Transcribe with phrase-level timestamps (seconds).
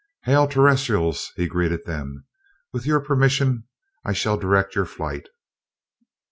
[0.23, 2.25] "Hail, Terrestrials!" he greeted them.
[2.73, 3.65] "With your permission,
[4.03, 5.27] I shall direct your flight."